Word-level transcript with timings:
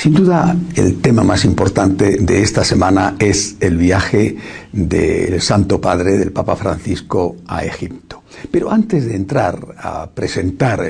Sin 0.00 0.14
duda, 0.14 0.56
el 0.76 1.02
tema 1.02 1.22
más 1.24 1.44
importante 1.44 2.16
de 2.20 2.40
esta 2.40 2.64
semana 2.64 3.16
es 3.18 3.56
el 3.60 3.76
viaje 3.76 4.34
del 4.72 5.42
Santo 5.42 5.78
Padre, 5.78 6.16
del 6.16 6.32
Papa 6.32 6.56
Francisco, 6.56 7.36
a 7.46 7.66
Egipto. 7.66 8.22
Pero 8.50 8.70
antes 8.70 9.04
de 9.04 9.14
entrar 9.14 9.58
a 9.76 10.08
presentar 10.08 10.82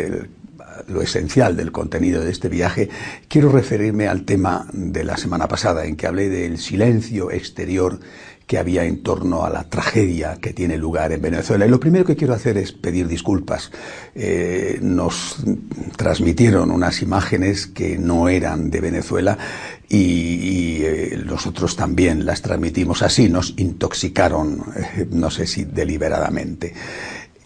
lo 0.86 1.02
esencial 1.02 1.56
del 1.56 1.72
contenido 1.72 2.22
de 2.22 2.30
este 2.30 2.48
viaje, 2.48 2.88
quiero 3.26 3.50
referirme 3.50 4.06
al 4.06 4.22
tema 4.22 4.68
de 4.72 5.02
la 5.02 5.16
semana 5.16 5.48
pasada, 5.48 5.86
en 5.86 5.96
que 5.96 6.06
hablé 6.06 6.28
del 6.28 6.58
silencio 6.58 7.32
exterior 7.32 7.98
que 8.50 8.58
había 8.58 8.82
en 8.82 9.04
torno 9.04 9.44
a 9.44 9.48
la 9.48 9.62
tragedia 9.62 10.38
que 10.40 10.52
tiene 10.52 10.76
lugar 10.76 11.12
en 11.12 11.22
Venezuela. 11.22 11.66
Y 11.66 11.68
lo 11.68 11.78
primero 11.78 12.04
que 12.04 12.16
quiero 12.16 12.34
hacer 12.34 12.58
es 12.58 12.72
pedir 12.72 13.06
disculpas. 13.06 13.70
Eh, 14.16 14.80
nos 14.82 15.36
transmitieron 15.96 16.72
unas 16.72 17.00
imágenes 17.00 17.68
que 17.68 17.96
no 17.96 18.28
eran 18.28 18.68
de 18.68 18.80
Venezuela 18.80 19.38
y, 19.88 20.82
eh, 20.82 21.22
nosotros 21.24 21.76
también 21.76 22.26
las 22.26 22.42
transmitimos 22.42 23.02
así, 23.02 23.28
nos 23.28 23.54
intoxicaron, 23.56 24.64
eh, 24.74 25.06
no 25.12 25.30
sé 25.30 25.46
si 25.46 25.64
deliberadamente. 25.64 26.74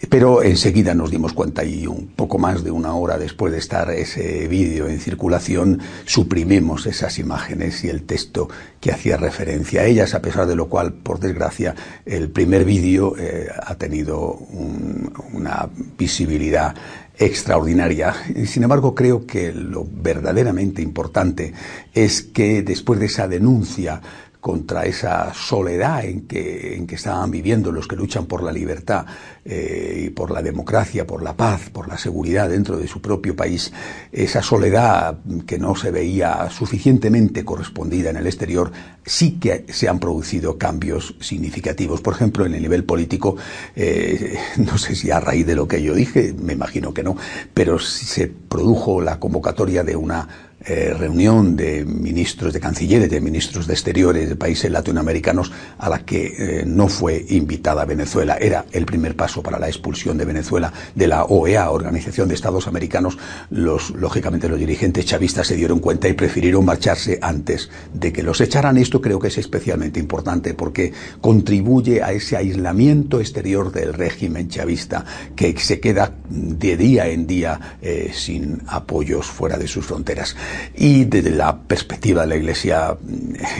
Pero 0.08 0.42
enseguida 0.42 0.94
nos 0.94 1.10
dimos 1.10 1.32
cuenta 1.32 1.64
y 1.64 1.86
un 1.86 2.08
poco 2.08 2.38
más 2.38 2.64
de 2.64 2.70
una 2.70 2.94
hora 2.94 3.18
después 3.18 3.52
de 3.52 3.58
estar 3.58 3.90
ese 3.90 4.48
vídeo 4.48 4.88
en 4.88 5.00
circulación, 5.00 5.80
suprimimos 6.04 6.86
esas 6.86 7.18
imágenes 7.18 7.84
y 7.84 7.88
el 7.88 8.02
texto 8.02 8.48
que 8.80 8.92
hacía 8.92 9.16
referencia 9.16 9.82
a 9.82 9.84
ellas, 9.84 10.14
a 10.14 10.22
pesar 10.22 10.46
de 10.46 10.56
lo 10.56 10.68
cual, 10.68 10.92
por 10.92 11.20
desgracia, 11.20 11.74
el 12.04 12.30
primer 12.30 12.64
vídeo 12.64 13.14
eh, 13.18 13.48
ha 13.62 13.74
tenido 13.76 14.32
un, 14.32 15.12
una 15.32 15.68
visibilidad 15.98 16.74
extraordinaria. 17.16 18.14
Sin 18.46 18.64
embargo, 18.64 18.94
creo 18.94 19.26
que 19.26 19.52
lo 19.52 19.86
verdaderamente 19.88 20.82
importante 20.82 21.52
es 21.92 22.22
que 22.22 22.62
después 22.62 22.98
de 22.98 23.06
esa 23.06 23.28
denuncia 23.28 24.00
contra 24.44 24.84
esa 24.84 25.32
soledad 25.32 26.04
en 26.04 26.26
que, 26.26 26.76
en 26.76 26.86
que 26.86 26.96
estaban 26.96 27.30
viviendo 27.30 27.72
los 27.72 27.88
que 27.88 27.96
luchan 27.96 28.26
por 28.26 28.42
la 28.42 28.52
libertad 28.52 29.06
eh, 29.42 30.02
y 30.04 30.10
por 30.10 30.30
la 30.30 30.42
democracia, 30.42 31.06
por 31.06 31.22
la 31.22 31.34
paz, 31.34 31.70
por 31.70 31.88
la 31.88 31.96
seguridad 31.96 32.50
dentro 32.50 32.76
de 32.76 32.86
su 32.86 33.00
propio 33.00 33.34
país, 33.34 33.72
esa 34.12 34.42
soledad 34.42 35.16
que 35.46 35.58
no 35.58 35.74
se 35.74 35.90
veía 35.90 36.50
suficientemente 36.50 37.42
correspondida 37.42 38.10
en 38.10 38.18
el 38.18 38.26
exterior, 38.26 38.70
sí 39.02 39.38
que 39.40 39.64
se 39.70 39.88
han 39.88 39.98
producido 39.98 40.58
cambios 40.58 41.14
significativos. 41.20 42.02
Por 42.02 42.12
ejemplo, 42.12 42.44
en 42.44 42.54
el 42.54 42.60
nivel 42.60 42.84
político, 42.84 43.38
eh, 43.74 44.36
no 44.58 44.76
sé 44.76 44.94
si 44.94 45.10
a 45.10 45.20
raíz 45.20 45.46
de 45.46 45.54
lo 45.54 45.66
que 45.66 45.82
yo 45.82 45.94
dije, 45.94 46.34
me 46.38 46.52
imagino 46.52 46.92
que 46.92 47.02
no, 47.02 47.16
pero 47.54 47.78
se 47.78 48.26
produjo 48.26 49.00
la 49.00 49.18
convocatoria 49.18 49.82
de 49.84 49.96
una 49.96 50.28
eh, 50.66 50.94
reunión 50.98 51.56
de 51.56 51.84
ministros 51.84 52.54
de 52.54 52.60
cancilleres, 52.60 53.10
de 53.10 53.20
ministros 53.20 53.66
de 53.66 53.74
exteriores 53.74 54.30
de 54.30 54.36
países 54.36 54.70
latinoamericanos 54.70 55.52
a 55.76 55.90
la 55.90 56.06
que 56.06 56.34
eh, 56.38 56.64
no 56.66 56.88
fue 56.88 57.24
invitada 57.28 57.84
Venezuela. 57.84 58.38
Era 58.40 58.64
el 58.72 58.86
primer 58.86 59.14
paso 59.14 59.42
para 59.42 59.58
la 59.58 59.68
expulsión 59.68 60.16
de 60.16 60.24
Venezuela 60.24 60.72
de 60.94 61.06
la 61.06 61.24
OEA, 61.24 61.70
Organización 61.70 62.28
de 62.28 62.34
Estados 62.34 62.66
Americanos. 62.66 63.18
Los, 63.50 63.90
lógicamente, 63.90 64.48
los 64.48 64.58
dirigentes 64.58 65.04
chavistas 65.04 65.46
se 65.46 65.56
dieron 65.56 65.80
cuenta 65.80 66.08
y 66.08 66.14
prefirieron 66.14 66.64
marcharse 66.64 67.18
antes 67.20 67.68
de 67.92 68.12
que 68.12 68.22
los 68.22 68.40
echaran. 68.40 68.78
Esto 68.78 69.02
creo 69.02 69.18
que 69.18 69.28
es 69.28 69.36
especialmente 69.36 70.00
importante 70.00 70.54
porque 70.54 70.92
contribuye 71.20 72.02
a 72.02 72.12
ese 72.12 72.38
aislamiento 72.38 73.20
exterior 73.20 73.70
del 73.70 73.92
régimen 73.92 74.48
chavista 74.48 75.04
que 75.36 75.54
se 75.58 75.78
queda 75.78 76.12
de 76.30 76.76
día 76.76 77.06
en 77.08 77.26
día 77.26 77.76
eh, 77.82 78.12
sin 78.14 78.62
apoyos 78.66 79.26
fuera 79.26 79.58
de 79.58 79.68
sus 79.68 79.84
fronteras 79.84 80.34
y 80.74 81.04
desde 81.04 81.30
la 81.30 81.56
perspectiva 81.66 82.22
de 82.22 82.28
la 82.28 82.36
Iglesia, 82.36 82.96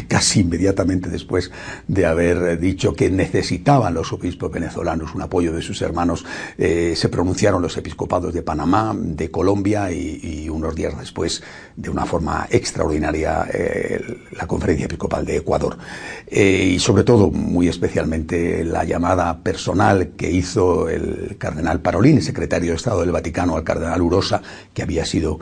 casi 0.09 0.41
inmediatamente 0.41 1.09
después 1.09 1.51
de 1.89 2.07
haber 2.07 2.59
dicho 2.59 2.95
que 2.95 3.11
necesitaban 3.11 3.95
los 3.95 4.13
obispos 4.13 4.53
venezolanos 4.53 5.15
un 5.15 5.23
apoyo 5.23 5.53
de 5.53 5.63
sus 5.63 5.81
hermanos, 5.83 6.25
eh, 6.59 6.95
se 6.97 7.09
pronunciaron 7.09 7.63
los 7.63 7.77
episcopados 7.77 8.35
de 8.35 8.43
Panamá, 8.43 8.95
de 8.97 9.31
Colombia 9.31 9.91
y, 9.91 10.49
unos 10.49 10.75
días 10.75 10.97
después, 10.99 11.43
de 11.75 11.91
una 11.91 12.07
forma 12.07 12.47
extraordinaria, 12.51 13.47
eh, 13.53 14.01
la 14.33 14.47
conferencia 14.47 14.87
episcopal 14.87 15.25
de 15.25 15.39
Ecuador. 15.39 15.79
Eh, 16.27 16.73
y 16.75 16.79
sobre 16.79 17.05
todo, 17.05 17.31
muy 17.31 17.69
especialmente, 17.69 18.65
la 18.65 18.85
llamada 18.85 19.39
personal 19.43 20.11
que 20.17 20.31
hizo 20.31 20.89
el 20.89 21.37
cardenal 21.39 21.81
Parolín, 21.81 22.23
secretario 22.23 22.71
de 22.71 22.77
Estado 22.77 23.01
del 23.01 23.13
Vaticano, 23.13 23.57
al 23.57 23.65
cardenal 23.65 24.03
Urosa, 24.03 24.43
que 24.73 24.83
había 24.83 25.05
sido, 25.05 25.41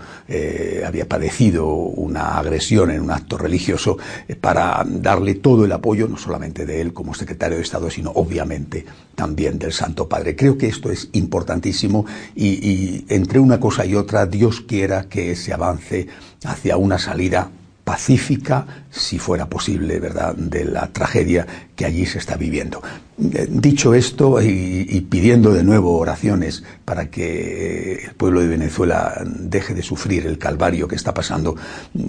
había 0.87 1.09
padecido 1.09 1.67
una 1.67 2.39
agresión 2.39 2.52
en 2.57 3.01
un 3.01 3.11
acto 3.11 3.39
religioso 3.39 3.99
eh, 4.29 4.35
para 4.35 4.85
darle 4.87 5.35
todo 5.35 5.65
el 5.65 5.73
apoyo, 5.73 6.09
no 6.09 6.17
solamente 6.17 6.67
de 6.67 6.81
él 6.81 6.93
como 6.93 7.15
secretario 7.15 7.57
de 7.57 7.63
Estado, 7.63 7.91
sino 7.91 8.11
obviamente 8.11 8.85
también 9.15 9.59
del 9.59 9.73
Santo 9.73 10.09
Padre. 10.09 10.37
Creo 10.37 10.57
que 10.59 10.69
esto 10.69 10.91
es 10.91 11.09
importantísimo 11.13 12.05
y, 12.35 12.47
y 12.47 13.07
entre 13.09 13.39
una 13.39 13.61
cosa 13.61 13.85
y 13.85 13.95
otra, 13.95 14.27
Dios 14.27 14.61
quiera 14.61 15.09
que 15.09 15.37
se 15.37 15.53
avance 15.53 16.09
hacia 16.45 16.77
una 16.77 16.99
salida 16.99 17.51
pacífica, 17.85 18.82
si 18.93 19.19
fuera 19.19 19.47
posible, 19.47 19.99
¿verdad?, 19.99 20.35
de 20.35 20.67
la 20.67 20.93
tragedia 20.93 21.47
que 21.75 21.87
allí 21.87 22.05
se 22.05 22.19
está 22.19 22.37
viviendo. 22.37 22.83
Dicho 23.17 23.95
esto 23.95 24.41
y, 24.43 25.07
pidiendo 25.09 25.53
de 25.53 25.65
nuevo 25.65 25.99
oraciones 25.99 26.63
para 26.85 27.09
que 27.11 28.05
el 28.05 28.15
pueblo 28.15 28.41
de 28.41 28.49
Venezuela 28.49 29.23
deje 29.25 29.75
de 29.75 29.83
sufrir 29.83 30.27
el 30.27 30.39
calvario 30.39 30.87
que 30.89 30.97
está 30.97 31.15
pasando, 31.15 31.57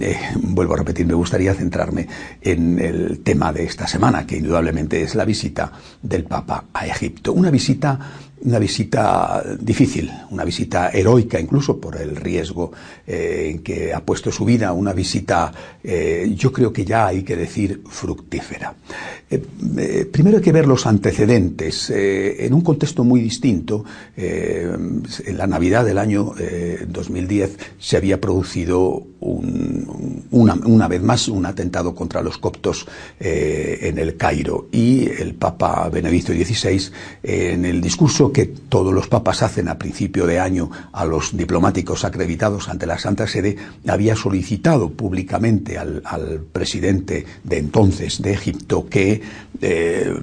eh, 0.00 0.18
vuelvo 0.36 0.74
a 0.74 0.78
repetir, 0.78 1.06
me 1.06 1.14
gustaría 1.14 1.54
centrarme 1.54 2.06
en 2.42 2.78
el 2.78 3.20
tema 3.20 3.52
de 3.52 3.64
esta 3.64 3.86
semana, 3.86 4.26
que 4.26 4.36
indudablemente 4.36 5.02
es 5.02 5.14
la 5.14 5.24
visita 5.24 5.72
del 6.02 6.24
Papa 6.24 6.66
a 6.74 6.86
Egipto. 6.86 7.32
Una 7.32 7.50
visita 7.50 7.98
una 8.44 8.58
visita 8.58 9.42
difícil, 9.58 10.10
una 10.30 10.44
visita 10.44 10.90
heroica 10.90 11.40
incluso 11.40 11.80
por 11.80 11.96
el 11.96 12.14
riesgo 12.14 12.72
eh, 13.06 13.48
en 13.50 13.62
que 13.62 13.92
ha 13.94 14.00
puesto 14.00 14.30
su 14.30 14.44
vida, 14.44 14.72
una 14.72 14.92
visita 14.92 15.50
eh, 15.82 16.30
yo 16.36 16.52
creo 16.52 16.72
que 16.74 16.84
ya 16.84 17.06
hay 17.06 17.22
que 17.22 17.36
decir 17.36 17.82
fructífera. 17.88 18.74
Eh, 19.30 20.06
primero 20.12 20.36
hay 20.36 20.42
que 20.42 20.52
ver 20.52 20.66
los 20.66 20.86
antecedentes. 20.86 21.88
en 21.88 22.52
un 22.52 22.60
contexto 22.60 23.02
muy 23.04 23.22
distinto, 23.22 23.84
en 24.16 25.02
la 25.38 25.46
Navidad 25.46 25.84
del 25.86 25.98
año 25.98 26.34
2010 26.88 27.56
se 27.78 27.96
había 27.96 28.20
producido 28.20 29.06
un, 29.20 30.26
una, 30.30 30.54
una, 30.54 30.88
vez 30.88 31.02
más 31.02 31.28
un 31.28 31.46
atentado 31.46 31.94
contra 31.94 32.20
los 32.20 32.36
coptos 32.36 32.86
en 33.18 33.98
el 33.98 34.16
Cairo 34.16 34.68
y 34.70 35.08
el 35.08 35.34
Papa 35.34 35.88
Benedicto 35.88 36.32
XVI 36.32 36.90
en 37.22 37.64
el 37.64 37.80
discurso 37.80 38.32
que 38.32 38.46
todos 38.46 38.92
los 38.92 39.08
papas 39.08 39.42
hacen 39.42 39.68
a 39.68 39.78
principio 39.78 40.26
de 40.26 40.40
año 40.40 40.70
a 40.92 41.04
los 41.04 41.36
diplomáticos 41.36 42.04
acreditados 42.04 42.68
ante 42.68 42.86
la 42.86 42.98
Santa 42.98 43.26
Sede, 43.26 43.56
había 43.86 44.16
solicitado 44.16 44.90
públicamente 44.90 45.78
al, 45.78 46.02
al 46.04 46.40
presidente 46.40 46.63
de 47.44 47.58
entonces 47.58 48.22
de 48.22 48.32
Egipto 48.32 48.88
que 48.88 49.20
eh, 49.66 50.14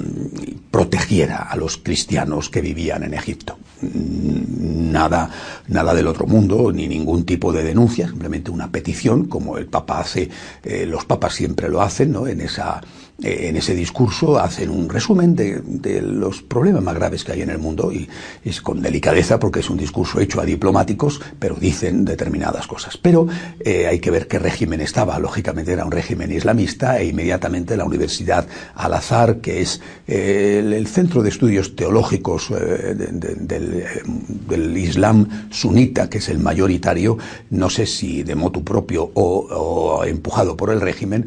protegiera 0.70 1.38
a 1.38 1.56
los 1.56 1.78
cristianos 1.78 2.50
que 2.52 2.62
vivían 2.62 3.02
en 3.02 3.16
Egipto. 3.16 3.58
Nada, 3.82 5.32
nada 5.68 5.96
del 5.96 6.06
otro 6.06 6.28
mundo, 6.28 6.72
ni 6.72 6.88
ningún 6.88 7.26
tipo 7.26 7.52
de 7.52 7.64
denuncia, 7.64 8.08
simplemente 8.08 8.52
una 8.52 8.72
petición, 8.72 9.26
como 9.26 9.58
el 9.58 9.66
Papa 9.66 10.00
hace, 10.00 10.30
eh, 10.64 10.86
los 10.86 11.06
papas 11.06 11.34
siempre 11.34 11.70
lo 11.70 11.82
hacen, 11.82 12.12
¿no? 12.12 12.28
En 12.28 12.40
esa 12.42 12.82
en 13.24 13.56
ese 13.56 13.76
discurso 13.76 14.40
hacen 14.40 14.70
un 14.70 14.90
resumen 14.90 15.36
de, 15.36 16.02
los 16.02 16.42
problemas 16.42 16.84
más 16.84 16.96
graves 16.96 17.24
que 17.24 17.34
hay 17.34 17.42
en 17.42 17.50
el 17.50 17.60
mundo 17.60 17.92
y 17.92 18.10
es 18.44 18.62
con 18.62 18.82
delicadeza 18.82 19.40
porque 19.40 19.60
es 19.60 19.70
un 19.70 19.78
discurso 19.78 20.20
hecho 20.20 20.42
a 20.42 20.46
diplomáticos, 20.46 21.22
pero 21.38 21.56
dicen 21.56 22.06
determinadas 22.06 22.68
cosas. 22.68 22.98
Pero 22.98 23.28
eh, 23.60 23.88
hay 23.88 24.00
que 24.00 24.12
ver 24.12 24.28
qué 24.28 24.40
régimen 24.40 24.82
estaba. 24.82 25.20
Lógicamente 25.20 25.72
era 25.72 25.86
un 25.86 25.92
régimen 25.92 26.32
islamista 26.32 27.00
e 27.00 27.06
inmediatamente 27.06 27.78
la 27.78 27.86
Universidad 27.86 28.48
Al-Azhar, 28.76 29.31
que 29.40 29.62
es 29.62 29.82
eh, 30.08 30.62
el, 30.64 30.88
centro 30.88 31.24
de 31.24 31.30
estudios 31.30 31.76
teológicos 31.76 32.52
eh, 32.52 32.96
del, 32.96 33.86
del, 34.48 34.78
Islam 34.78 35.48
sunita, 35.50 36.10
que 36.10 36.18
es 36.18 36.30
el 36.30 36.40
mayoritario, 36.40 37.18
no 37.52 37.70
sé 37.70 37.86
si 37.86 38.24
de 38.24 38.36
motu 38.36 38.64
propio 38.64 39.12
o, 39.14 40.04
empujado 40.06 40.58
por 40.58 40.72
el 40.72 40.82
régimen, 40.82 41.26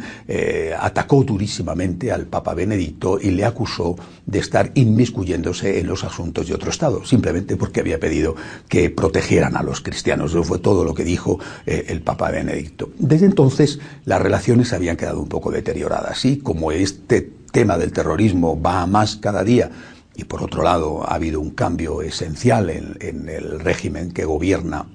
atacó 0.79 1.23
durísimamente 1.23 2.11
al 2.11 2.27
Papa 2.27 2.55
Benedicto 2.55 3.19
y 3.21 3.31
le 3.31 3.45
acusó 3.45 3.97
de 4.27 4.39
estar 4.39 4.73
inmiscuyéndose 4.75 5.79
en 5.79 5.87
los 5.87 6.03
asuntos 6.05 6.49
de 6.49 6.55
otro 6.55 6.71
Estado, 6.71 7.05
simplemente 7.05 7.57
porque 7.57 7.81
había 7.81 8.01
pedido 8.01 8.35
que 8.69 8.91
protegieran 8.91 9.57
a 9.57 9.63
los 9.63 9.81
cristianos. 9.81 10.33
Eso 10.33 10.43
fue 10.43 10.59
todo 10.59 10.85
lo 10.85 10.95
que 10.95 11.05
dijo 11.05 11.39
el 11.67 12.03
Papa 12.03 12.31
Benedicto. 12.31 12.91
Desde 12.99 13.27
entonces 13.27 13.79
las 14.05 14.21
relaciones 14.21 14.73
habían 14.73 14.97
quedado 14.97 15.21
un 15.21 15.29
poco 15.29 15.51
deterioradas 15.51 16.25
y 16.25 16.39
como 16.39 16.73
este 16.73 17.44
tema 17.55 17.79
del 17.79 17.93
terrorismo 17.93 18.61
va 18.61 18.83
a 18.83 18.87
más 18.87 19.15
cada 19.15 19.45
día 19.45 19.71
y 20.17 20.25
por 20.25 20.43
otro 20.43 20.65
lado 20.65 21.09
ha 21.09 21.15
habido 21.15 21.41
un 21.41 21.51
cambio 21.51 22.03
esencial 22.03 22.69
en, 22.69 22.97
en 23.01 23.29
el 23.29 23.61
régimen 23.61 24.13
que 24.13 24.25
gobierna 24.25 24.87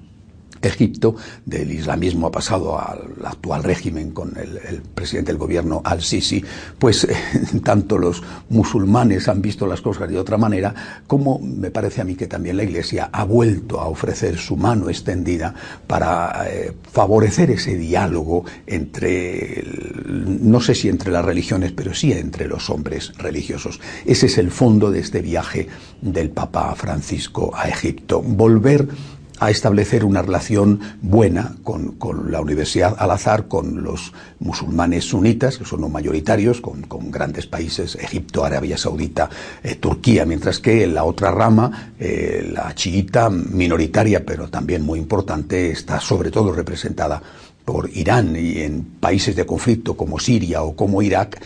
Egipto, 0.68 1.16
del 1.44 1.70
islamismo 1.72 2.26
ha 2.26 2.32
pasado 2.32 2.78
al 2.78 3.14
actual 3.24 3.62
régimen 3.62 4.10
con 4.10 4.36
el, 4.36 4.82
presidente 4.94 5.32
del 5.32 5.38
gobierno 5.38 5.80
al-Sisi, 5.84 6.44
pues 6.78 7.04
eh, 7.04 7.16
tanto 7.64 7.98
los 7.98 8.22
musulmanes 8.50 9.28
han 9.28 9.40
visto 9.40 9.66
las 9.66 9.80
cosas 9.80 10.08
de 10.08 10.18
otra 10.18 10.36
manera, 10.36 11.02
como 11.06 11.38
me 11.38 11.70
parece 11.70 12.00
a 12.00 12.04
mí 12.04 12.14
que 12.14 12.26
también 12.26 12.56
la 12.56 12.64
Iglesia 12.64 13.10
ha 13.12 13.24
vuelto 13.24 13.80
a 13.80 13.88
ofrecer 13.88 14.38
su 14.38 14.56
mano 14.56 14.88
extendida 14.88 15.54
para 15.86 16.46
eh, 16.48 16.72
favorecer 16.90 17.50
ese 17.50 17.76
diálogo 17.76 18.44
entre, 18.66 19.64
no 20.06 20.60
sé 20.60 20.74
si 20.74 20.88
entre 20.88 21.10
las 21.10 21.24
religiones, 21.24 21.72
pero 21.72 21.94
sí 21.94 22.12
entre 22.12 22.46
los 22.46 22.70
hombres 22.70 23.12
religiosos. 23.18 23.80
Ese 24.04 24.26
es 24.26 24.38
el 24.38 24.50
fondo 24.50 24.90
de 24.90 25.00
este 25.00 25.22
viaje 25.22 25.68
del 26.00 26.30
Papa 26.30 26.74
Francisco 26.74 27.52
a 27.54 27.68
Egipto. 27.68 28.22
Volver 28.22 28.88
a 29.40 29.50
establecer 29.50 30.04
una 30.04 30.20
relación 30.20 30.80
buena 31.00 31.56
con, 31.64 31.96
la 32.30 32.40
Universidad 32.40 32.94
Al-Azhar, 32.98 33.48
con 33.48 33.82
los 33.82 34.12
musulmanes 34.38 35.04
sunitas, 35.06 35.56
que 35.56 35.64
son 35.64 35.80
los 35.80 35.90
mayoritarios, 35.90 36.60
con, 36.60 36.84
grandes 37.10 37.46
países, 37.46 37.96
Egipto, 37.96 38.44
Arabia 38.44 38.76
Saudita, 38.76 39.30
eh, 39.62 39.76
Turquía, 39.76 40.26
mientras 40.26 40.60
que 40.60 40.86
la 40.86 41.04
otra 41.04 41.30
rama, 41.30 41.94
eh, 41.98 42.50
la 42.52 42.74
chiita, 42.74 43.30
minoritaria, 43.30 44.24
pero 44.24 44.48
también 44.48 44.82
muy 44.82 44.98
importante, 44.98 45.70
está 45.70 45.98
sobre 46.00 46.30
todo 46.30 46.52
representada 46.52 47.22
por 47.64 47.88
Irán. 47.90 48.36
Y 48.36 48.58
en 48.58 48.84
países 49.00 49.34
de 49.34 49.46
conflicto 49.46 49.96
como 49.96 50.18
Siria 50.18 50.62
o 50.62 50.76
como 50.76 51.00
Irak, 51.00 51.40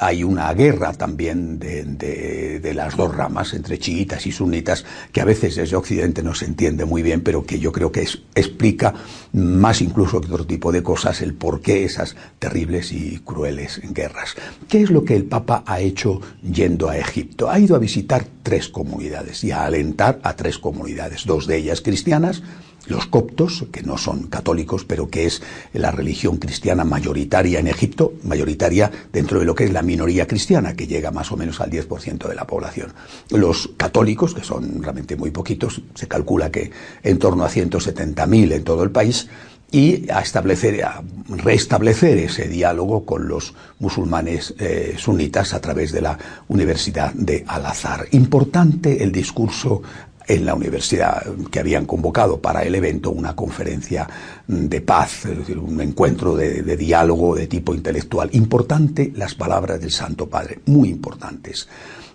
hay 0.00 0.24
una 0.24 0.52
guerra 0.54 0.92
también 0.92 1.58
de, 1.58 2.72
las 2.74 2.96
dos 2.96 3.14
ramas, 3.14 3.54
entre 3.54 3.78
chiitas 3.78 4.26
y 4.26 4.32
sunitas, 4.32 4.84
que 5.12 5.20
a 5.20 5.24
veces 5.24 5.54
desde 5.56 5.76
Occidente 5.76 6.22
no 6.22 6.34
se 6.34 6.46
entiende 6.46 6.84
muy 6.84 7.02
bien, 7.02 7.20
pero 7.20 7.44
que 7.44 7.58
yo 7.58 7.70
creo 7.70 7.92
que 7.92 8.06
explica 8.34 8.94
más 9.32 9.80
incluso 9.80 10.20
que 10.20 10.32
otro 10.32 10.46
tipo 10.46 10.72
de 10.72 10.82
cosas 10.82 11.22
el 11.22 11.34
por 11.34 11.60
qué 11.60 11.84
esas 11.84 12.16
terribles 12.38 12.92
y 12.92 13.18
crueles 13.18 13.80
guerras. 13.92 14.34
¿Qué 14.68 14.82
es 14.82 14.90
lo 14.90 15.04
que 15.04 15.14
el 15.14 15.24
Papa 15.24 15.62
ha 15.66 15.80
hecho 15.80 16.20
yendo 16.42 16.88
a 16.88 16.98
Egipto? 16.98 17.48
Ha 17.48 17.60
ido 17.60 17.76
a 17.76 17.78
visitar 17.78 18.26
tres 18.42 18.68
comunidades 18.68 19.44
y 19.44 19.52
a 19.52 19.64
alentar 19.64 20.18
a 20.22 20.34
tres 20.34 20.58
comunidades, 20.58 21.24
dos 21.24 21.46
de 21.46 21.56
ellas 21.56 21.80
cristianas, 21.80 22.42
los 22.86 23.06
coptos, 23.06 23.66
que 23.72 23.82
no 23.82 23.96
son 23.96 24.24
católicos, 24.24 24.84
pero 24.84 25.08
que 25.08 25.26
es 25.26 25.42
la 25.72 25.90
religión 25.90 26.36
cristiana 26.36 26.84
mayoritaria 26.84 27.60
en 27.60 27.68
Egipto, 27.68 28.14
mayoritaria 28.24 28.90
dentro 29.12 29.38
de 29.38 29.44
lo 29.44 29.54
que 29.54 29.64
es 29.64 29.72
la 29.72 29.82
minoría 29.82 30.26
cristiana, 30.26 30.74
que 30.74 30.86
llega 30.86 31.10
más 31.10 31.32
o 31.32 31.36
menos 31.36 31.60
al 31.60 31.70
10% 31.70 32.28
de 32.28 32.34
la 32.34 32.46
población. 32.46 32.92
Los 33.30 33.70
católicos, 33.76 34.34
que 34.34 34.44
son 34.44 34.82
realmente 34.82 35.16
muy 35.16 35.30
poquitos, 35.30 35.82
se 35.94 36.08
calcula 36.08 36.50
que 36.50 36.70
en 37.02 37.18
torno 37.18 37.44
a 37.44 37.50
170.000 37.50 38.52
en 38.52 38.64
todo 38.64 38.82
el 38.82 38.90
país, 38.90 39.28
y 39.74 40.08
a 40.08 40.20
establecer, 40.20 40.84
a 40.84 41.02
restablecer 41.28 42.18
ese 42.18 42.46
diálogo 42.46 43.04
con 43.04 43.26
los 43.26 43.54
musulmanes 43.80 44.54
eh, 44.60 44.94
sunitas 44.96 45.52
a 45.52 45.60
través 45.60 45.90
de 45.90 46.00
la 46.00 46.16
Universidad 46.46 47.12
de 47.12 47.44
Al-Azhar. 47.48 48.06
Importante 48.12 49.02
el 49.02 49.10
discurso 49.10 49.82
en 50.26 50.46
la 50.46 50.54
universidad 50.54 51.22
que 51.50 51.60
habían 51.60 51.86
convocado 51.86 52.40
para 52.40 52.62
el 52.62 52.74
evento 52.74 53.10
una 53.10 53.36
conferencia 53.36 54.08
de 54.46 54.80
paz, 54.80 55.26
es 55.26 55.38
decir, 55.38 55.58
un 55.58 55.80
encuentro 55.80 56.34
de, 56.34 56.76
diálogo 56.76 57.34
de 57.34 57.46
tipo 57.46 57.74
intelectual. 57.74 58.30
Importante 58.32 59.12
las 59.14 59.34
palabras 59.34 59.80
del 59.80 59.90
Santo 59.90 60.28
Padre, 60.28 60.60
muy 60.66 60.88
importantes. 60.88 61.68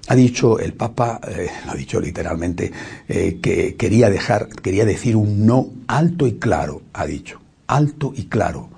Ha 0.07 0.15
dicho 0.15 0.59
el 0.59 0.73
Papa, 0.73 1.19
eh, 1.27 1.49
lo 1.65 1.71
ha 1.71 1.75
dicho 1.75 1.99
literalmente, 1.99 2.71
eh, 3.07 3.37
que 3.41 3.75
quería 3.75 4.09
dejar, 4.09 4.49
quería 4.49 4.85
decir 4.85 5.15
un 5.15 5.45
no 5.45 5.69
alto 5.87 6.25
y 6.25 6.33
claro, 6.33 6.81
ha 6.93 7.05
dicho, 7.05 7.39
alto 7.67 8.13
y 8.15 8.23
claro 8.25 8.69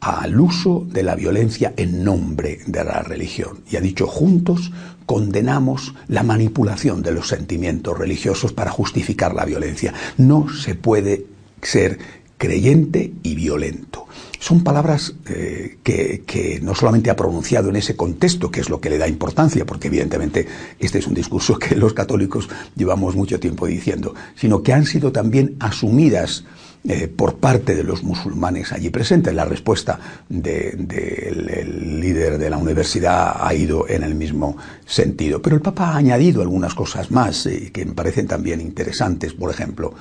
al 0.00 0.40
uso 0.40 0.86
de 0.88 1.02
la 1.02 1.16
violencia 1.16 1.74
en 1.76 2.04
nombre 2.04 2.60
de 2.66 2.84
la 2.84 3.02
religión. 3.02 3.60
Y 3.70 3.76
ha 3.76 3.80
dicho, 3.80 4.06
juntos 4.06 4.72
condenamos 5.06 5.94
la 6.06 6.22
manipulación 6.22 7.02
de 7.02 7.12
los 7.12 7.28
sentimientos 7.28 7.98
religiosos 7.98 8.52
para 8.52 8.70
justificar 8.70 9.34
la 9.34 9.44
violencia. 9.44 9.94
No 10.16 10.48
se 10.52 10.74
puede 10.74 11.26
ser 11.62 11.98
creyente 12.36 13.12
y 13.22 13.34
violento. 13.34 14.06
Son 14.38 14.62
palabras 14.62 15.14
eh, 15.26 15.78
que, 15.82 16.22
que, 16.24 16.60
no 16.60 16.74
solamente 16.74 17.10
ha 17.10 17.16
pronunciado 17.16 17.68
en 17.70 17.76
ese 17.76 17.96
contexto, 17.96 18.52
que 18.52 18.60
es 18.60 18.70
lo 18.70 18.80
que 18.80 18.90
le 18.90 18.98
da 18.98 19.08
importancia, 19.08 19.66
porque 19.66 19.88
evidentemente 19.88 20.46
este 20.78 20.98
es 20.98 21.06
un 21.08 21.14
discurso 21.14 21.58
que 21.58 21.74
los 21.74 21.92
católicos 21.92 22.48
llevamos 22.76 23.16
mucho 23.16 23.40
tiempo 23.40 23.66
diciendo, 23.66 24.14
sino 24.36 24.62
que 24.62 24.72
han 24.72 24.86
sido 24.86 25.10
también 25.10 25.56
asumidas 25.58 26.44
eh, 26.90 27.06
por 27.06 27.36
parte 27.36 27.74
de 27.74 27.84
los 27.84 28.02
musulmanes 28.02 28.72
allí 28.72 28.88
presentes. 28.88 29.34
La 29.34 29.44
respuesta 29.44 30.00
del 30.26 32.00
líder 32.00 32.38
de 32.38 32.48
la 32.48 32.56
universidad 32.56 33.36
ha 33.46 33.52
ido 33.52 33.86
en 33.86 34.02
el 34.02 34.14
mismo 34.14 34.56
sentido. 34.86 35.42
Pero 35.42 35.56
el 35.56 35.60
Papa 35.60 35.90
ha 35.90 35.96
añadido 35.98 36.40
algunas 36.40 36.74
cosas 36.74 37.10
más 37.10 37.44
eh, 37.44 37.70
que 37.74 37.84
me 37.84 37.92
parecen 37.92 38.26
también 38.26 38.62
interesantes. 38.62 39.34
Por 39.34 39.50
ejemplo, 39.50 39.92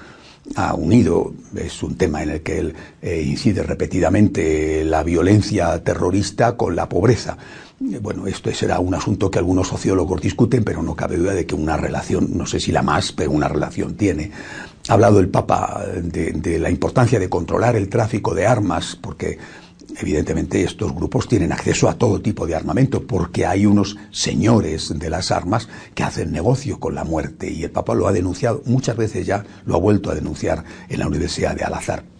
ha 0.55 0.75
unido, 0.75 1.33
es 1.57 1.83
un 1.83 1.95
tema 1.95 2.23
en 2.23 2.29
el 2.29 2.41
que 2.41 2.59
él 2.59 2.73
eh, 3.01 3.21
incide 3.21 3.63
repetidamente, 3.63 4.85
la 4.85 5.03
violencia 5.03 5.83
terrorista 5.83 6.55
con 6.55 6.73
la 6.73 6.87
pobreza. 6.87 7.37
Bueno, 7.79 8.27
esto 8.27 8.51
será 8.53 8.79
un 8.79 8.95
asunto 8.95 9.29
que 9.29 9.39
algunos 9.39 9.67
sociólogos 9.67 10.21
discuten, 10.21 10.63
pero 10.63 10.81
no 10.81 10.95
cabe 10.95 11.17
duda 11.17 11.33
de 11.33 11.45
que 11.45 11.53
una 11.53 11.77
relación, 11.77 12.29
no 12.37 12.45
sé 12.45 12.59
si 12.59 12.71
la 12.71 12.81
más, 12.81 13.11
pero 13.11 13.31
una 13.31 13.47
relación 13.47 13.95
tiene. 13.95 14.31
Ha 14.87 14.93
hablado 14.93 15.19
el 15.19 15.27
Papa 15.27 15.83
de, 16.01 16.59
la 16.59 16.69
importancia 16.69 17.19
de 17.19 17.29
controlar 17.29 17.75
el 17.75 17.89
tráfico 17.89 18.33
de 18.33 18.47
armas, 18.47 18.95
porque 18.95 19.37
evidentemente 19.99 20.63
estos 20.63 20.95
grupos 20.95 21.27
tienen 21.27 21.51
acceso 21.51 21.89
a 21.89 21.95
todo 21.95 22.21
tipo 22.21 22.47
de 22.47 22.55
armamento, 22.55 23.05
porque 23.05 23.45
hay 23.45 23.65
unos 23.65 23.97
señores 24.11 24.97
de 24.97 25.09
las 25.09 25.31
armas 25.31 25.67
que 25.93 26.03
hacen 26.03 26.31
negocio 26.31 26.79
con 26.79 26.95
la 26.95 27.03
muerte, 27.03 27.51
y 27.51 27.63
el 27.63 27.71
Papa 27.71 27.95
lo 27.95 28.07
ha 28.07 28.13
denunciado 28.13 28.61
muchas 28.65 28.95
veces 28.95 29.25
ya, 29.25 29.45
lo 29.65 29.75
ha 29.75 29.79
vuelto 29.79 30.09
a 30.09 30.15
denunciar 30.15 30.63
en 30.87 30.99
la 30.99 31.07
Universidad 31.07 31.53
de 31.53 31.65
Al-Azhar. 31.65 32.16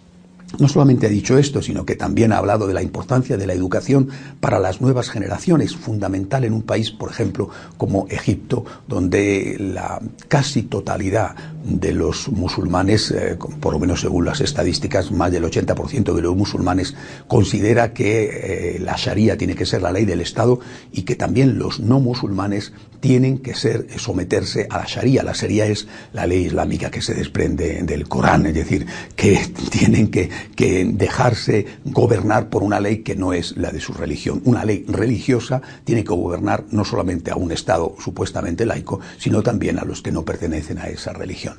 No 0.59 0.67
solamente 0.69 1.07
ha 1.07 1.09
dicho 1.09 1.37
esto, 1.37 1.61
sino 1.61 1.85
que 1.85 1.95
también 1.95 2.31
ha 2.31 2.37
hablado 2.37 2.67
de 2.67 2.73
la 2.73 2.81
importancia 2.81 3.37
de 3.37 3.45
la 3.45 3.53
educación 3.53 4.09
para 4.39 4.59
las 4.59 4.81
nuevas 4.81 5.09
generaciones, 5.09 5.75
fundamental 5.75 6.45
en 6.45 6.53
un 6.53 6.61
país, 6.61 6.89
por 6.89 7.11
ejemplo, 7.11 7.49
como 7.77 8.07
Egipto, 8.09 8.65
donde 8.87 9.57
la 9.59 9.99
casi 10.29 10.63
totalidad 10.63 11.35
de 11.67 11.91
los 11.91 12.29
musulmanes, 12.29 13.11
eh, 13.11 13.37
por 13.59 13.73
lo 13.73 13.79
menos 13.79 14.01
según 14.01 14.25
las 14.25 14.39
estadísticas, 14.39 15.11
más 15.11 15.31
del 15.31 15.43
80% 15.43 16.13
de 16.13 16.21
los 16.21 16.35
musulmanes 16.35 16.95
considera 17.27 17.93
que 17.93 18.77
eh, 18.77 18.79
la 18.79 18.95
Sharia 18.95 19.37
tiene 19.37 19.53
que 19.53 19.65
ser 19.65 19.81
la 19.81 19.91
ley 19.91 20.05
del 20.05 20.21
Estado 20.21 20.59
y 20.91 21.03
que 21.03 21.15
también 21.15 21.59
los 21.59 21.79
no 21.79 21.99
musulmanes 21.99 22.71
tienen 22.99 23.39
que 23.39 23.53
ser 23.53 23.87
someterse 23.97 24.67
a 24.69 24.79
la 24.79 24.85
Sharia. 24.85 25.23
La 25.23 25.33
Sharia 25.33 25.65
es 25.65 25.87
la 26.13 26.25
ley 26.25 26.45
islámica 26.45 26.89
que 26.89 27.01
se 27.01 27.13
desprende 27.13 27.83
del 27.83 28.07
Corán, 28.07 28.45
es 28.45 28.53
decir, 28.53 28.85
que 29.15 29.37
tienen 29.71 30.09
que, 30.09 30.29
que 30.55 30.85
dejarse 30.85 31.65
gobernar 31.85 32.49
por 32.49 32.63
una 32.63 32.79
ley 32.79 32.99
que 32.99 33.15
no 33.15 33.33
es 33.33 33.57
la 33.57 33.71
de 33.71 33.79
su 33.79 33.93
religión. 33.93 34.41
Una 34.45 34.65
ley 34.65 34.85
religiosa 34.87 35.61
tiene 35.83 36.03
que 36.03 36.13
gobernar 36.13 36.65
no 36.71 36.85
solamente 36.85 37.31
a 37.31 37.35
un 37.35 37.51
Estado 37.51 37.95
supuestamente 37.99 38.65
laico, 38.65 38.99
sino 39.17 39.41
también 39.43 39.79
a 39.79 39.85
los 39.85 40.01
que 40.01 40.11
no 40.11 40.23
pertenecen 40.23 40.79
a 40.79 40.87
esa 40.87 41.13
religión. 41.13 41.55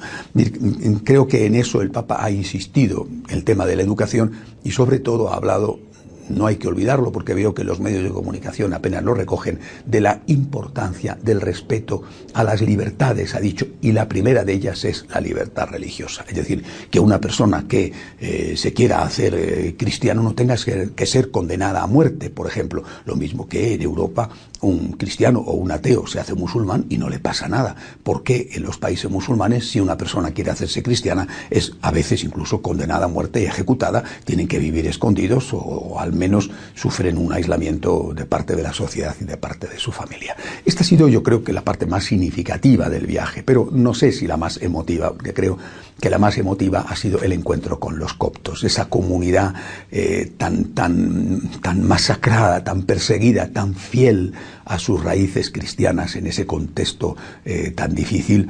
Creo 1.04 1.26
que 1.26 1.46
en 1.46 1.54
eso 1.54 1.80
el 1.80 1.90
Papa 1.90 2.22
ha 2.22 2.30
insistido, 2.30 3.08
el 3.28 3.44
tema 3.44 3.66
de 3.66 3.76
la 3.76 3.82
educación, 3.82 4.32
y 4.64 4.70
sobre 4.70 4.98
todo 4.98 5.32
ha 5.32 5.36
hablado 5.36 5.80
no 6.28 6.46
hay 6.46 6.56
que 6.56 6.68
olvidarlo 6.68 7.12
porque 7.12 7.34
veo 7.34 7.54
que 7.54 7.64
los 7.64 7.80
medios 7.80 8.04
de 8.04 8.10
comunicación 8.10 8.72
apenas 8.74 9.02
lo 9.02 9.14
recogen, 9.14 9.58
de 9.84 10.00
la 10.00 10.20
importancia 10.26 11.18
del 11.22 11.40
respeto 11.40 12.02
a 12.34 12.44
las 12.44 12.60
libertades, 12.60 13.34
ha 13.34 13.40
dicho, 13.40 13.66
y 13.80 13.92
la 13.92 14.08
primera 14.08 14.44
de 14.44 14.52
ellas 14.52 14.84
es 14.84 15.06
la 15.10 15.20
libertad 15.20 15.68
religiosa. 15.68 16.24
Es 16.28 16.36
decir, 16.36 16.64
que 16.90 17.00
una 17.00 17.20
persona 17.20 17.66
que 17.68 17.92
eh, 18.20 18.54
se 18.56 18.72
quiera 18.72 19.02
hacer 19.02 19.34
eh, 19.34 19.74
cristiano 19.78 20.22
no 20.22 20.34
tenga 20.34 20.56
que 20.56 21.06
ser 21.06 21.30
condenada 21.30 21.82
a 21.82 21.86
muerte, 21.86 22.30
por 22.30 22.46
ejemplo. 22.46 22.82
Lo 23.04 23.16
mismo 23.16 23.48
que 23.48 23.74
en 23.74 23.82
Europa 23.82 24.28
un 24.60 24.92
cristiano 24.92 25.40
o 25.40 25.52
un 25.52 25.70
ateo 25.70 26.06
se 26.06 26.20
hace 26.20 26.34
musulmán 26.34 26.86
y 26.88 26.98
no 26.98 27.08
le 27.08 27.18
pasa 27.18 27.48
nada. 27.48 27.76
Porque 28.02 28.50
en 28.52 28.62
los 28.62 28.78
países 28.78 29.10
musulmanes, 29.10 29.70
si 29.70 29.80
una 29.80 29.96
persona 29.96 30.32
quiere 30.32 30.50
hacerse 30.50 30.82
cristiana, 30.82 31.28
es 31.50 31.72
a 31.82 31.90
veces 31.90 32.24
incluso 32.24 32.62
condenada 32.62 33.06
a 33.06 33.08
muerte 33.08 33.42
y 33.42 33.46
ejecutada, 33.46 34.04
tienen 34.24 34.48
que 34.48 34.58
vivir 34.58 34.86
escondidos 34.86 35.50
o, 35.52 35.98
al 35.98 36.12
menos 36.12 36.50
sufren 36.74 37.18
un 37.18 37.32
aislamiento 37.32 38.12
de 38.14 38.24
parte 38.24 38.56
de 38.56 38.62
la 38.62 38.72
sociedad 38.72 39.14
y 39.20 39.24
de 39.24 39.36
parte 39.36 39.66
de 39.66 39.78
su 39.78 39.92
familia. 39.92 40.36
Esta 40.64 40.82
ha 40.82 40.86
sido 40.86 41.08
yo 41.08 41.22
creo 41.22 41.44
que 41.44 41.52
la 41.52 41.62
parte 41.62 41.86
más 41.86 42.04
significativa 42.04 42.88
del 42.88 43.06
viaje, 43.06 43.42
pero 43.42 43.68
no 43.72 43.94
sé 43.94 44.12
si 44.12 44.26
la 44.26 44.36
más 44.36 44.60
emotiva, 44.62 45.12
porque 45.12 45.34
creo 45.34 45.58
que 46.00 46.10
la 46.10 46.18
más 46.18 46.38
emotiva 46.38 46.84
ha 46.88 46.96
sido 46.96 47.20
el 47.22 47.32
encuentro 47.32 47.80
con 47.80 47.98
los 47.98 48.14
coptos, 48.14 48.62
esa 48.64 48.88
comunidad 48.88 49.54
eh, 49.90 50.32
tan, 50.36 50.66
tan, 50.66 51.40
tan 51.60 51.82
masacrada, 51.86 52.62
tan 52.62 52.82
perseguida, 52.82 53.48
tan 53.48 53.74
fiel 53.74 54.34
a 54.68 54.78
sus 54.78 55.02
raíces 55.02 55.50
cristianas 55.50 56.14
en 56.16 56.26
ese 56.26 56.46
contexto 56.46 57.16
eh, 57.44 57.72
tan 57.74 57.94
difícil 57.94 58.48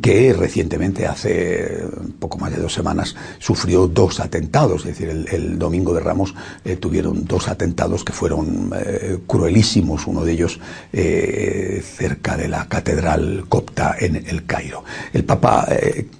que 0.00 0.32
recientemente, 0.32 1.06
hace 1.06 1.82
poco 2.18 2.38
más 2.38 2.52
de 2.52 2.62
dos 2.62 2.72
semanas, 2.72 3.16
sufrió 3.38 3.88
dos 3.88 4.20
atentados. 4.20 4.86
Es 4.86 4.98
decir, 4.98 5.08
el, 5.08 5.58
domingo 5.58 5.92
de 5.92 6.00
Ramos 6.00 6.34
eh, 6.64 6.76
tuvieron 6.76 7.24
dos 7.24 7.48
atentados 7.48 8.04
que 8.04 8.12
fueron 8.12 8.72
eh, 8.76 9.18
cruelísimos, 9.26 10.06
uno 10.06 10.24
de 10.24 10.32
ellos 10.32 10.60
cerca 10.92 12.36
de 12.36 12.48
la 12.48 12.68
catedral 12.68 13.46
copta 13.48 13.96
en 13.98 14.16
el 14.16 14.46
Cairo. 14.46 14.84
El 15.12 15.24
Papa, 15.24 15.66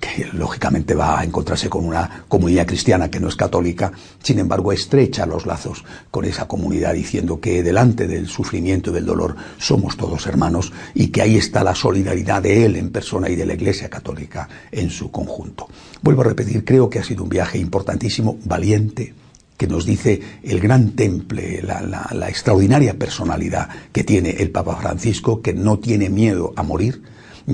que 0.01 0.29
lógicamente 0.33 0.95
va 0.95 1.21
a 1.21 1.25
encontrarse 1.25 1.69
con 1.69 1.85
una 1.85 2.25
comunidad 2.29 2.67
cristiana 2.67 3.11
que 3.11 3.21
no 3.21 3.29
es 3.29 3.37
católica, 3.37 3.93
sin 4.23 4.39
embargo 4.39 4.73
estrecha 4.73 5.27
los 5.27 5.47
lazos 5.47 5.85
con 6.11 6.25
esa 6.25 6.49
comunidad 6.49 6.95
diciendo 6.95 7.41
que 7.41 7.63
delante 7.63 8.07
del 8.07 8.27
sufrimiento 8.27 8.91
y 8.91 8.95
del 8.95 9.07
dolor 9.07 9.36
somos 9.59 9.97
todos 9.97 10.27
hermanos 10.27 10.73
y 10.95 11.09
que 11.09 11.23
ahí 11.23 11.37
está 11.37 11.63
la 11.65 11.75
solidaridad 11.75 12.43
de 12.43 12.65
él 12.65 12.77
en 12.77 12.91
persona 12.91 13.29
y 13.29 13.37
de 13.37 13.47
la 13.47 13.55
Iglesia 13.55 13.89
Católica 13.89 14.49
en 14.71 14.91
su 14.91 15.11
conjunto. 15.11 15.69
Vuelvo 16.03 16.23
a 16.23 16.27
repetir, 16.27 16.65
creo 16.65 16.91
que 16.91 16.99
ha 16.99 17.05
sido 17.05 17.23
un 17.23 17.29
viaje 17.29 17.59
importantísimo, 17.59 18.39
valiente, 18.45 19.15
que 19.57 19.67
nos 19.67 19.87
dice 19.87 20.21
el 20.43 20.61
gran 20.61 20.91
temple, 20.93 21.63
la, 21.63 22.29
extraordinaria 22.29 22.99
personalidad 22.99 23.69
que 23.93 24.05
tiene 24.05 24.31
el 24.31 24.51
Papa 24.51 24.77
Francisco, 24.77 25.41
que 25.41 25.55
no 25.55 25.79
tiene 25.79 26.11
miedo 26.11 26.53
a 26.57 26.63
morir, 26.63 27.03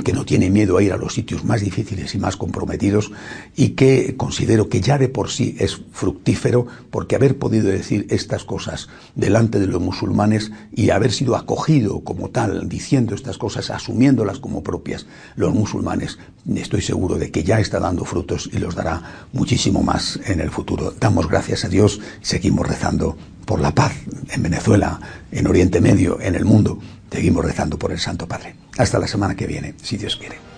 que 0.00 0.12
no 0.12 0.24
tiene 0.24 0.50
miedo 0.50 0.78
a 0.78 0.82
ir 0.82 0.92
a 0.92 0.96
los 0.96 1.14
sitios 1.14 1.44
más 1.44 1.60
difíciles 1.60 2.14
y 2.14 2.18
más 2.18 2.36
comprometidos 2.36 3.12
y 3.56 3.70
que 3.70 4.16
considero 4.16 4.68
que 4.68 4.80
ya 4.80 4.96
de 4.96 5.08
por 5.08 5.30
sí 5.30 5.54
es 5.58 5.80
fructífero 5.92 6.66
porque 6.90 7.14
haber 7.14 7.38
podido 7.38 7.68
decir 7.68 8.06
estas 8.08 8.44
cosas 8.44 8.88
delante 9.14 9.58
de 9.58 9.66
los 9.66 9.82
musulmanes 9.82 10.50
y 10.74 10.90
haber 10.90 11.12
sido 11.12 11.36
acogido 11.36 12.00
como 12.00 12.30
tal 12.30 12.68
diciendo 12.68 13.14
estas 13.14 13.36
cosas, 13.36 13.70
asumiéndolas 13.70 14.38
como 14.38 14.62
propias 14.62 15.06
los 15.36 15.52
musulmanes, 15.52 16.18
estoy 16.54 16.80
seguro 16.80 17.18
de 17.18 17.30
que 17.30 17.44
ya 17.44 17.60
está 17.60 17.78
dando 17.78 18.04
frutos 18.04 18.48
y 18.52 18.58
los 18.58 18.74
dará 18.74 19.26
muchísimo 19.32 19.82
más 19.82 20.18
en 20.26 20.40
el 20.40 20.50
futuro. 20.50 20.94
Damos 20.98 21.28
gracias 21.28 21.64
a 21.64 21.68
Dios 21.68 22.00
y 22.22 22.24
seguimos 22.24 22.66
rezando 22.66 23.16
por 23.44 23.60
la 23.60 23.74
paz 23.74 23.92
en 24.30 24.42
Venezuela, 24.42 25.00
en 25.30 25.46
Oriente 25.46 25.80
Medio, 25.80 26.20
en 26.20 26.34
el 26.34 26.44
mundo. 26.44 26.78
Seguimos 27.10 27.44
rezando 27.44 27.78
por 27.78 27.92
el 27.92 27.98
Santo 27.98 28.26
Padre. 28.26 28.54
Hasta 28.78 28.98
la 28.98 29.06
semana 29.06 29.34
que 29.34 29.46
viene, 29.46 29.74
si 29.82 29.96
Dios 29.96 30.16
quiere. 30.16 30.51